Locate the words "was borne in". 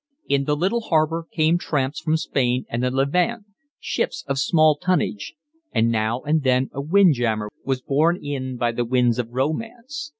7.63-8.57